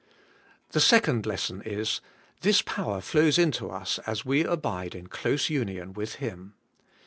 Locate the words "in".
4.95-5.05